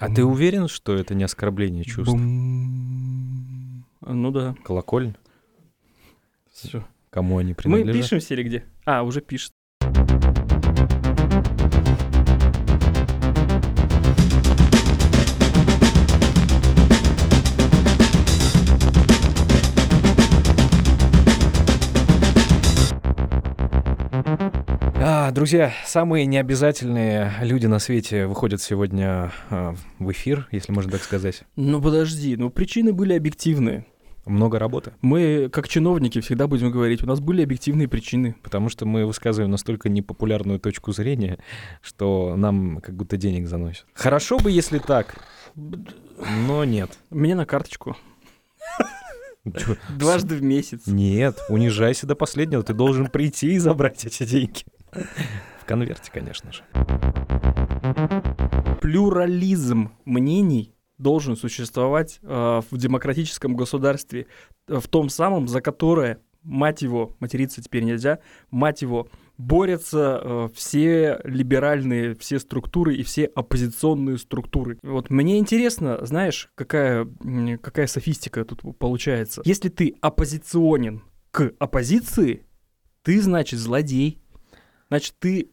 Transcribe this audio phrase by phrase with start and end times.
[0.00, 2.10] А ты уверен, что это не оскорбление чувств?
[2.12, 3.84] Бум.
[4.00, 4.56] Ну да.
[4.64, 5.14] Колокольня?
[6.50, 6.84] Все.
[7.10, 8.02] Кому они Мы принадлежат?
[8.02, 8.64] пишем в серии где?
[8.86, 9.52] А, уже пишет.
[25.32, 31.42] Друзья, самые необязательные люди на свете выходят сегодня а, в эфир, если можно так сказать.
[31.56, 33.86] Ну подожди, ну причины были объективные.
[34.26, 38.36] Много работы, Мы, как чиновники, всегда будем говорить, у нас были объективные причины.
[38.42, 41.38] потому что мы высказываем настолько непопулярную точку зрения,
[41.80, 43.86] что нам как будто денег заносят.
[43.94, 45.16] Хорошо бы, если так,
[45.56, 46.98] но нет.
[47.08, 47.96] Мне на карточку.
[49.88, 50.82] Дважды в месяц.
[50.86, 54.64] Нет, унижайся до последнего, ты должен прийти и забрать эти деньги.
[54.92, 56.62] В конверте, конечно же.
[58.80, 64.26] Плюрализм мнений должен существовать э, в демократическом государстве,
[64.68, 68.18] э, в том самом, за которое, мать его, материться теперь нельзя,
[68.50, 74.78] мать его, борются э, все либеральные, все структуры и все оппозиционные структуры.
[74.82, 77.08] Вот мне интересно, знаешь, какая,
[77.62, 79.42] какая софистика тут получается.
[79.44, 82.46] Если ты оппозиционен к оппозиции,
[83.02, 84.19] ты, значит, злодей.
[84.90, 85.50] Значит, ты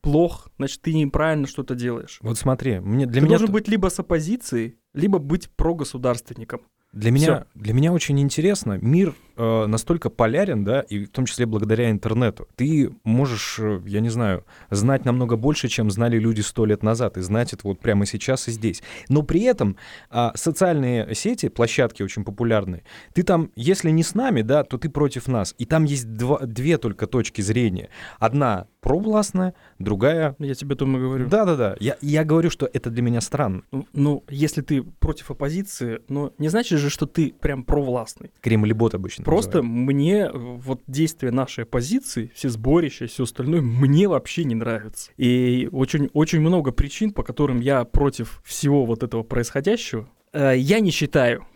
[0.00, 2.18] плох, значит, ты неправильно что-то делаешь.
[2.22, 3.38] Вот смотри, мне, для ты меня...
[3.38, 6.62] должен быть либо с оппозицией, либо быть прогосударственником.
[6.92, 11.46] Для меня, для меня очень интересно, мир э, настолько полярен, да, и в том числе
[11.46, 12.48] благодаря интернету.
[12.56, 17.16] Ты можешь, э, я не знаю, знать намного больше, чем знали люди сто лет назад,
[17.16, 18.82] и знать это вот прямо сейчас и здесь.
[19.08, 19.76] Но при этом
[20.10, 22.82] а, социальные сети, площадки очень популярные,
[23.14, 25.54] ты там, если не с нами, да, то ты против нас.
[25.58, 27.88] И там есть два, две только точки зрения.
[28.18, 30.34] Одна провластная, другая...
[30.38, 31.28] Я тебе и говорю.
[31.28, 33.62] Да-да-да, я, я говорю, что это для меня странно.
[33.70, 38.30] Ну, Ну, если ты против оппозиции, но не значит же, что ты прям провластный.
[38.40, 39.86] Кремлебот обычно Просто называют.
[39.86, 45.10] мне э, вот действия нашей оппозиции, все сборища, все остальное, мне вообще не нравится.
[45.16, 50.08] И очень, очень много причин, по которым я против всего вот этого происходящего.
[50.32, 51.46] Э, Я не считаю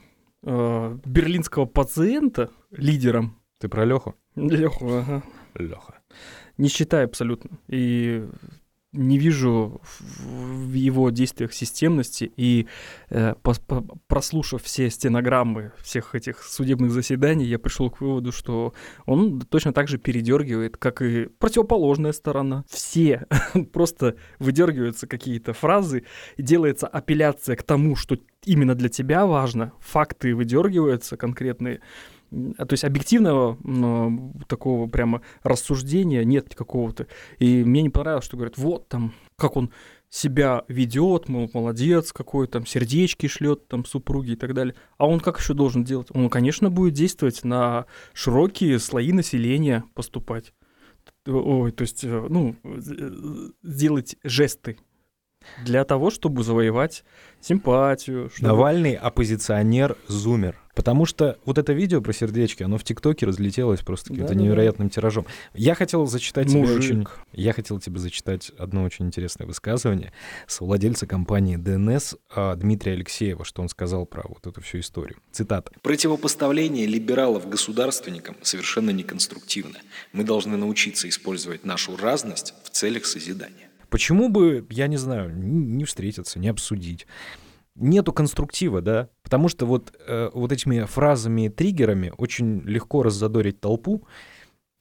[0.43, 3.38] э, берлинского пациента лидером.
[3.59, 4.15] Ты про Леху?
[4.37, 5.22] Леху, ага.
[5.54, 6.00] Леха.
[6.59, 7.59] Не считаю абсолютно.
[7.69, 8.27] И
[8.92, 9.80] не вижу
[10.19, 12.30] в его действиях системности.
[12.36, 12.66] И
[13.08, 13.34] э,
[14.06, 18.75] прослушав все стенограммы всех этих судебных заседаний, я пришел к выводу, что
[19.06, 22.64] он точно так же передергивает, как и противоположная сторона.
[22.69, 23.26] Все
[23.72, 26.04] просто выдергиваются какие-то фразы,
[26.36, 29.72] делается апелляция к тому, что именно для тебя важно.
[29.80, 31.80] Факты выдергиваются конкретные.
[32.59, 37.06] А То есть объективного м, такого прямо рассуждения нет какого-то.
[37.38, 39.70] И мне не понравилось, что говорят, вот там, как он
[40.09, 44.75] себя ведет, мол, молодец какой, там, сердечки шлет, там, супруги и так далее.
[44.98, 46.09] А он как еще должен делать?
[46.12, 50.53] Он, конечно, будет действовать на широкие слои населения поступать.
[51.26, 52.81] Ой, то есть, э, ну, э,
[53.62, 54.76] сделать жесты
[55.65, 57.04] для того, чтобы завоевать
[57.41, 58.31] симпатию.
[58.31, 60.56] чтобы- Навальный оппозиционер-зумер.
[60.75, 64.44] Потому что вот это видео про сердечки, оно в ТикТоке разлетелось просто каким-то Да-да-да.
[64.44, 65.27] невероятным тиражом.
[65.53, 66.78] Я хотел зачитать тебе Мужик.
[66.78, 67.06] очень...
[67.33, 70.12] Я хотел тебе зачитать одно очень интересное высказывание
[70.47, 75.19] совладельца компании ДНС а, Дмитрия Алексеева, что он сказал про вот эту всю историю.
[75.31, 75.71] Цитата.
[75.83, 79.78] Противопоставление либералов государственникам совершенно неконструктивно.
[80.12, 83.69] Мы должны научиться использовать нашу разность в целях созидания.
[83.91, 87.06] Почему бы, я не знаю, не встретиться, не обсудить?
[87.75, 89.09] Нету конструктива, да?
[89.22, 94.06] Потому что вот, э, вот этими фразами-триггерами очень легко раззадорить толпу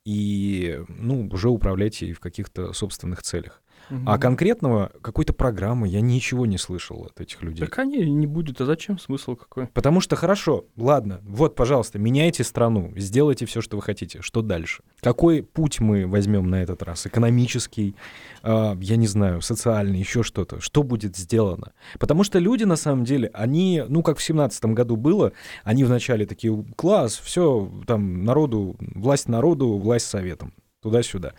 [0.06, 3.62] и, ну, уже управлять ей в каких-то собственных целях.
[4.06, 7.66] А конкретного какой-то программы я ничего не слышал от этих людей.
[7.66, 9.68] Так они не будет, а зачем смысл какой?
[9.68, 14.22] Потому что хорошо, ладно, вот, пожалуйста, меняйте страну, сделайте все, что вы хотите.
[14.22, 14.84] Что дальше?
[15.02, 17.06] Какой путь мы возьмем на этот раз?
[17.06, 17.96] Экономический,
[18.44, 20.60] а, я не знаю, социальный, еще что-то?
[20.62, 21.74] Что будет сделано?
[22.00, 25.34] Потому что люди, на самом деле, они, ну, как в семнадцатом году было,
[25.64, 31.34] они вначале такие, класс, все, там, народу, власть народу, власть советам, туда-сюда.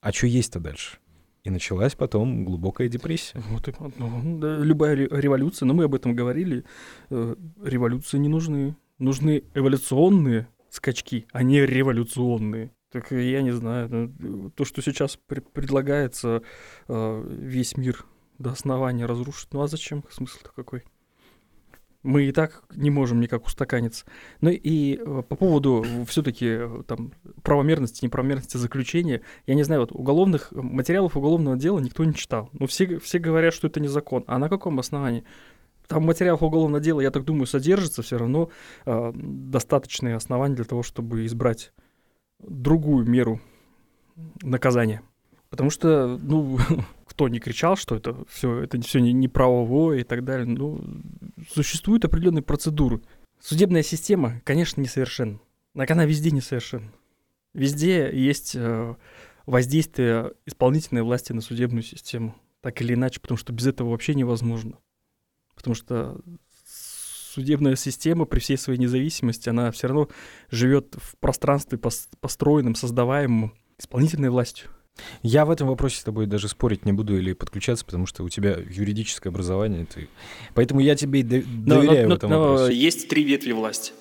[0.00, 0.98] А что есть-то дальше?
[1.46, 3.40] И началась потом глубокая депрессия.
[3.50, 6.64] Вот и, ну, да, любая ре- революция, но мы об этом говорили,
[7.10, 8.74] э, революции не нужны.
[8.98, 12.72] Нужны эволюционные скачки, а не революционные.
[12.90, 16.42] Так я не знаю, ну, то, что сейчас пре- предлагается
[16.88, 18.04] э, весь мир
[18.38, 20.02] до основания разрушить, ну а зачем?
[20.10, 20.82] Смысл-то какой?
[22.06, 24.04] Мы и так не можем никак устаканиться.
[24.40, 27.12] Ну и э, по поводу все-таки э, там
[27.42, 32.48] правомерности, неправомерности заключения, я не знаю, вот уголовных материалов уголовного дела никто не читал.
[32.52, 34.22] Но все, все говорят, что это не закон.
[34.28, 35.24] А на каком основании?
[35.88, 38.50] Там материалов уголовного дела, я так думаю, содержится все равно
[38.84, 41.72] э, достаточные основания для того, чтобы избрать
[42.38, 43.40] другую меру
[44.42, 45.02] наказания.
[45.50, 46.58] Потому что, ну,
[47.06, 50.46] кто не кричал, что это все, это все не, не правовое и так далее.
[50.46, 50.80] Ну,
[51.48, 53.02] существуют определенные процедуры.
[53.40, 55.40] Судебная система, конечно, несовершенна.
[55.74, 56.92] Она везде несовершенна.
[57.54, 58.94] Везде есть э,
[59.46, 62.34] воздействие исполнительной власти на судебную систему.
[62.60, 64.78] Так или иначе, потому что без этого вообще невозможно.
[65.54, 66.20] Потому что
[67.34, 70.08] судебная система при всей своей независимости, она все равно
[70.50, 74.70] живет в пространстве построенном, создаваемом исполнительной властью.
[75.22, 78.28] Я в этом вопросе с тобой даже спорить не буду или подключаться, потому что у
[78.28, 80.08] тебя юридическое образование, ты...
[80.54, 82.74] поэтому я тебе и доверяю но, но, в этом но, вопросе.
[82.74, 83.92] Есть три ветви власти.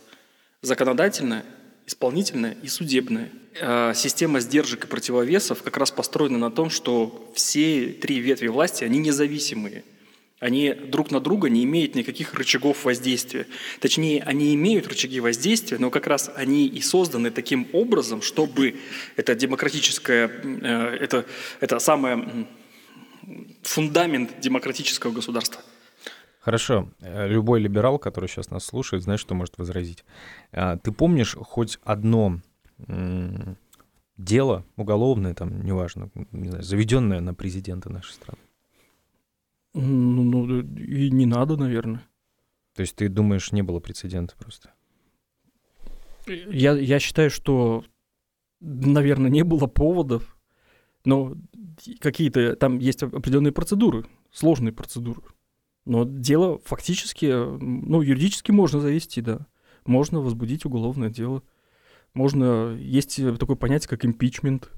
[0.62, 1.44] Законодательная,
[1.86, 3.30] исполнительная и судебная.
[3.62, 8.84] А, система сдержек и противовесов как раз построена на том, что все три ветви власти,
[8.84, 9.84] они независимые–
[10.40, 13.48] они друг на друга не имеют никаких рычагов воздействия.
[13.80, 18.76] Точнее, они имеют рычаги воздействия, но как раз они и созданы таким образом, чтобы
[19.16, 21.26] это демократическое, э, это,
[21.62, 22.48] это самое
[23.64, 25.62] фундамент демократического государства.
[26.40, 26.90] Хорошо.
[27.00, 30.04] Э, любой либерал, который сейчас нас слушает, знает, что может возразить.
[30.52, 32.40] А, ты помнишь хоть одно
[34.18, 38.40] дело уголовное, там, неважно, не знаю, заведенное на президента нашей страны?
[39.76, 42.08] Ну, ну, и не надо, наверное.
[42.76, 44.74] То есть ты думаешь, не было прецедента просто?
[46.28, 47.84] Я, я считаю, что,
[48.62, 50.38] наверное, не было поводов,
[51.04, 51.36] но
[52.00, 55.22] какие-то там есть определенные процедуры, сложные процедуры.
[55.84, 59.46] Но дело фактически, ну, юридически можно завести, да.
[59.86, 61.44] Можно возбудить уголовное дело.
[62.14, 64.72] Можно, есть такое понятие, как импичмент,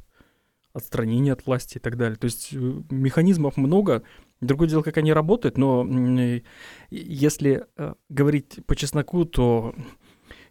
[0.73, 2.17] отстранение от власти и так далее.
[2.17, 4.03] То есть э, механизмов много,
[4.39, 5.86] Другое дело, как они работают, но
[6.92, 9.74] если э, говорить по чесноку, то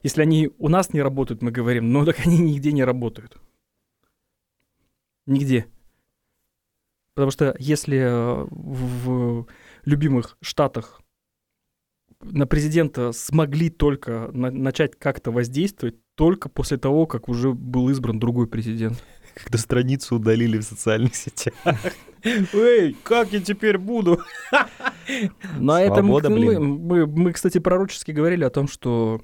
[0.03, 3.37] если они у нас не работают, мы говорим, ну так они нигде не работают.
[5.27, 5.67] Нигде.
[7.15, 9.47] Потому что если э, в
[9.85, 11.01] любимых штатах
[12.21, 18.19] на президента смогли только на начать как-то воздействовать только после того, как уже был избран
[18.19, 19.03] другой президент.
[19.37, 21.55] Когда страницу удалили в социальных сетях.
[22.55, 24.21] Эй, как я теперь буду?
[25.59, 29.21] На этом мы, мы, мы, кстати, пророчески говорили о том, что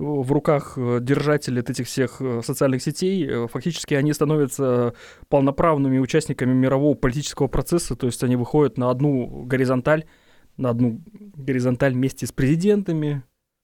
[0.00, 4.94] в руках э, держателей этих всех э, социальных сетей, э, фактически они становятся
[5.28, 10.06] полноправными участниками мирового политического процесса, то есть они выходят на одну горизонталь,
[10.56, 11.02] на одну
[11.36, 13.22] горизонталь вместе с президентами,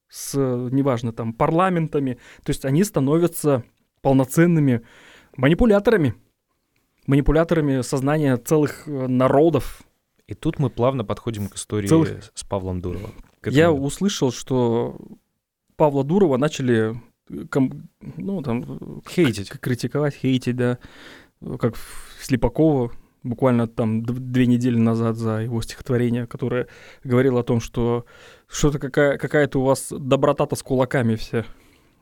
[0.09, 3.65] с, неважно, там, парламентами, то есть они становятся
[4.03, 4.83] полноценными
[5.37, 6.15] манипуляторами
[7.07, 9.83] манипуляторами сознания целых э, народов.
[10.27, 12.33] И тут мы плавно подходим к истории целых...
[12.35, 13.13] с Павлом Дуровым.
[13.45, 14.97] Я услышал, что
[15.77, 17.01] Павла Дурова начали
[17.31, 17.89] э, ком...
[18.17, 19.51] ну, там, хейтить.
[19.51, 20.79] критиковать, хейтить, да,
[21.61, 21.77] как
[22.21, 22.91] Слепакова,
[23.23, 26.67] буквально там две недели назад за его стихотворение, которое
[27.05, 28.05] говорило о том, что
[28.49, 31.45] что-то какая- какая-то у вас доброта-то с кулаками все.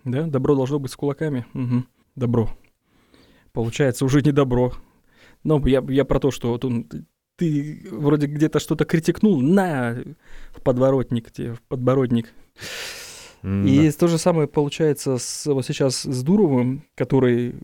[0.04, 1.46] Да, добро должно быть с кулаками.
[1.54, 1.84] Угу.
[2.16, 2.50] Добро.
[3.54, 4.74] Получается уже не добро.
[5.44, 6.86] Но я, я про то, что вот он,
[7.36, 9.96] ты вроде где-то что-то критикнул, на,
[10.50, 12.32] в подворотник тебе, в подбородник.
[13.42, 13.96] Mm, И да.
[13.96, 17.54] то же самое получается с, вот сейчас с Дуровым, который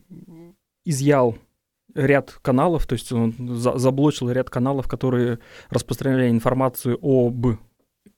[0.84, 1.36] изъял
[1.94, 7.58] ряд каналов, то есть он за, заблочил ряд каналов, которые распространяли информацию об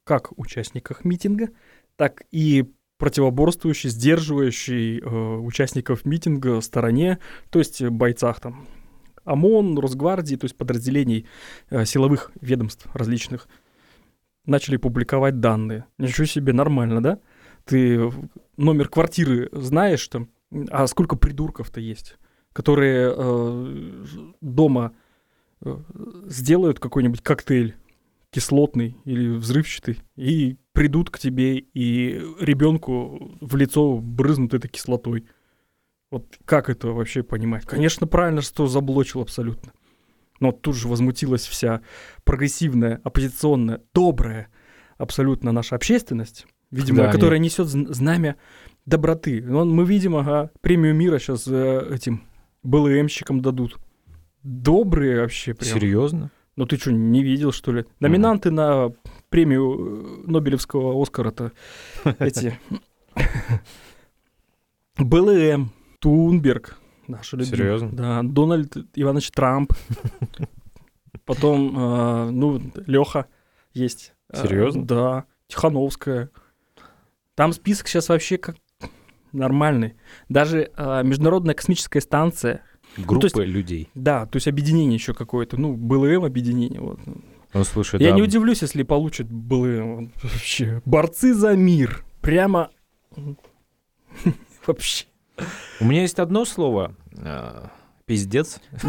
[0.04, 1.48] как участниках митинга,
[1.96, 2.66] так и
[3.02, 7.18] противоборствующей, сдерживающей э, участников митинга стороне,
[7.50, 8.68] то есть бойцах там
[9.24, 11.26] ОМОН, Росгвардии, то есть подразделений
[11.70, 13.48] э, силовых ведомств различных,
[14.46, 15.86] начали публиковать данные.
[15.98, 17.18] Ничего себе, нормально, да?
[17.64, 18.08] Ты
[18.56, 20.28] номер квартиры знаешь там,
[20.70, 22.18] а сколько придурков-то есть,
[22.52, 24.04] которые э,
[24.40, 24.92] дома
[25.60, 25.76] э,
[26.26, 27.74] сделают какой-нибудь коктейль
[28.30, 35.26] кислотный или взрывчатый и придут к тебе и ребенку в лицо брызнут этой кислотой.
[36.10, 37.64] Вот как это вообще понимать?
[37.64, 39.72] Конечно, правильно, что заблочил абсолютно.
[40.40, 41.82] Но тут же возмутилась вся
[42.24, 44.48] прогрессивная, оппозиционная, добрая
[44.98, 47.52] абсолютно наша общественность, видимо, да, которая нет.
[47.52, 48.36] несет знамя
[48.86, 49.44] доброты.
[49.48, 52.22] Он, мы видим, ага, премию мира сейчас э, этим
[52.62, 53.78] БЛМщикам дадут.
[54.42, 55.78] Добрые вообще прям.
[55.78, 56.30] Серьезно?
[56.56, 57.86] Ну ты что, не видел, что ли?
[58.00, 58.52] Номинанты mm-hmm.
[58.52, 58.92] на
[59.32, 61.52] премию э, Нобелевского Оскара-то
[62.20, 62.58] эти...
[64.98, 67.56] БЛМ, Тунберг, наш любимый.
[67.56, 67.90] Серьезно?
[67.90, 69.72] Да, Дональд Иванович Трамп.
[71.24, 73.26] Потом, э, ну, Леха
[73.72, 74.12] есть.
[74.28, 74.84] Э, Серьезно?
[74.84, 76.30] Да, Тихановская.
[77.34, 78.56] Там список сейчас вообще как
[79.32, 79.94] нормальный.
[80.28, 82.62] Даже э, Международная космическая станция,
[82.98, 83.88] Группы то людей.
[83.94, 86.80] да, то есть объединение еще какое-то, ну, БЛМ объединение.
[86.80, 87.00] Вот.
[87.54, 90.12] Ну, слушай, Я да, не удивлюсь, если получат БЛМ.
[90.22, 90.80] Вообще.
[90.84, 92.04] Борцы за мир.
[92.20, 92.70] Прямо
[94.66, 95.06] вообще
[95.80, 96.94] У меня есть одно слово.
[97.16, 97.66] э,
[98.06, 98.60] Пиздец.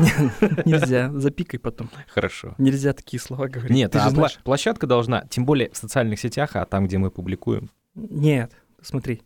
[0.66, 1.12] нельзя.
[1.16, 1.90] Запикай потом.
[2.08, 2.56] Хорошо.
[2.58, 3.72] Нельзя такие слова говорить.
[3.76, 7.70] Нет, а пла- площадка должна, тем более в социальных сетях, а там, где мы публикуем.
[7.96, 9.22] Нет, смотри.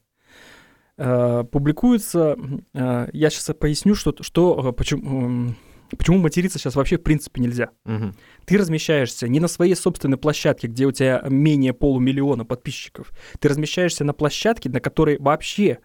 [0.98, 2.36] Э, Публикуется,
[2.74, 5.54] э, я сейчас поясню, что, что почему,
[5.96, 7.70] почему материться сейчас вообще в принципе нельзя.
[7.86, 8.16] Мгм.
[8.46, 13.12] Ты размещаешься не на своей собственной площадке, где у тебя менее полумиллиона подписчиков.
[13.40, 15.80] Ты размещаешься на площадке, на которой вообще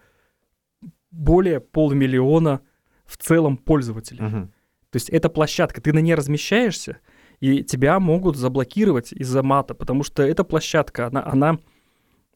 [1.10, 2.60] более полумиллиона
[3.04, 4.22] в целом пользователей.
[4.22, 4.52] Мгм.
[4.90, 6.98] То есть это площадка, ты на ней размещаешься,
[7.40, 11.58] и тебя могут заблокировать из-за мата, потому что эта площадка, она, она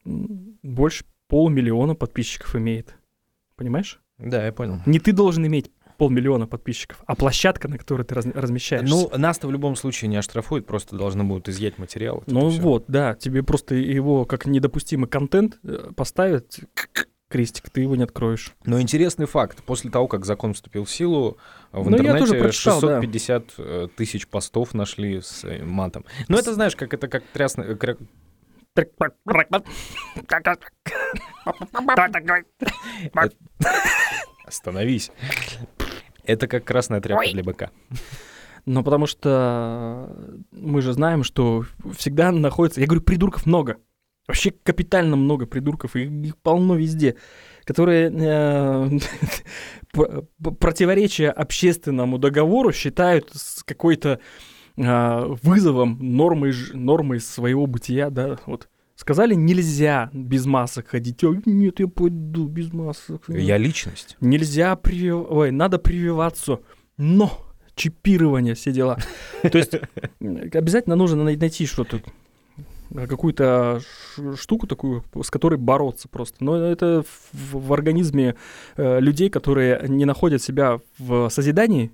[0.03, 2.97] больше полмиллиона подписчиков имеет.
[3.55, 4.01] Понимаешь?
[4.17, 4.79] Да, я понял.
[4.85, 8.87] Не ты должен иметь полмиллиона подписчиков, а площадка, на которой ты раз- размещаешься.
[8.93, 12.23] Ну, нас-то в любом случае не оштрафуют, просто должны будут изъять материал.
[12.25, 16.59] это Ну вот, да, тебе просто его как недопустимый контент э, поставят
[17.29, 18.53] крестик, ты его не откроешь.
[18.65, 19.61] Но интересный факт.
[19.63, 21.37] После того, как закон вступил в силу,
[21.71, 23.01] в Ну, я интернете тоже прочитал, да.
[23.01, 26.05] 650 э, тысяч постов нашли с э, матом.
[26.29, 27.73] Ну, это, знаешь, как это как трясный...
[27.75, 27.97] кря-
[34.45, 35.11] Остановись.
[36.27, 37.71] Это как красная тряпка для быка.
[38.65, 40.13] Ну, потому что
[40.51, 41.63] мы же знаем, что
[41.95, 42.81] всегда находится...
[42.81, 43.77] Я говорю, придурков много.
[44.27, 47.15] Вообще капитально много придурков, и их полно везде,
[47.63, 48.89] которые э,
[50.59, 54.19] противоречия общественному договору считают с какой-то
[54.75, 58.67] э, вызовом, нормой, ж- нормой своего бытия, да, вот.
[58.97, 61.23] Сказали, нельзя без масок ходить.
[61.23, 63.25] Ой, нет, я пойду без масок.
[63.29, 64.17] Я личность.
[64.21, 66.61] Нельзя прививаться, ой, надо прививаться,
[66.97, 67.31] но
[67.75, 68.97] чипирование, все дела.
[69.43, 69.75] То есть
[70.19, 72.01] обязательно нужно най- найти что-то,
[72.89, 73.81] э, какую-то
[74.35, 76.43] штуку такую, с которой бороться просто.
[76.43, 78.35] Но это в, в организме
[78.77, 81.91] э, людей, которые не находят себя в созидании,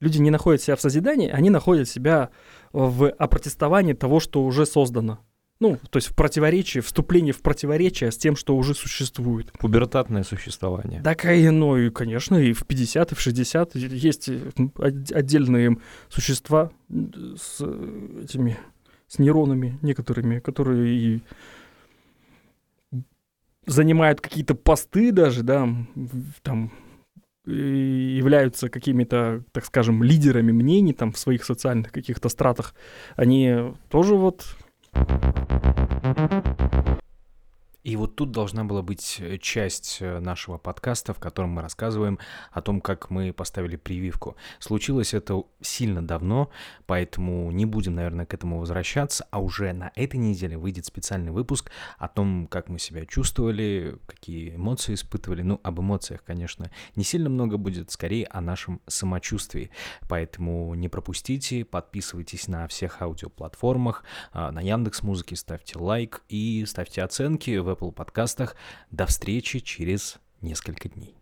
[0.00, 2.30] люди не находят себя в созидании, они находят себя
[2.72, 5.18] в опротестовании того, что уже создано.
[5.62, 9.52] Ну, то есть в противоречии, вступлении в противоречие с тем, что уже существует.
[9.60, 11.00] Пубертатное существование.
[11.02, 14.50] Так, и, ну, и, конечно, и в 50, и в 60 есть э,
[15.14, 15.78] отдельные
[16.08, 18.58] существа с э, этими,
[19.06, 21.20] с нейронами некоторыми, которые и
[23.64, 25.68] занимают какие-то посты даже, да,
[26.42, 26.72] там,
[27.46, 32.74] являются какими-то, так скажем, лидерами мнений там в своих социальных каких-то стратах,
[33.14, 34.56] они тоже вот
[34.92, 35.00] ど
[36.28, 36.81] こ?
[37.84, 42.18] И вот тут должна была быть э, часть э, нашего подкаста, в котором мы рассказываем
[42.52, 44.36] о том, как мы поставили прививку.
[44.60, 46.50] Случилось это сильно давно,
[46.86, 51.72] поэтому не будем, наверное, к этому возвращаться, а уже на этой неделе выйдет специальный выпуск
[51.98, 55.42] о том, как мы себя чувствовали, какие эмоции испытывали.
[55.42, 59.70] Ну, об эмоциях, конечно, не сильно много будет, скорее о нашем самочувствии.
[60.08, 67.02] Поэтому не пропустите, подписывайтесь на всех аудиоплатформах, а, на Яндекс Музыке ставьте лайк и ставьте
[67.02, 68.56] оценки в Apple подкастах.
[68.90, 71.21] До встречи через несколько дней.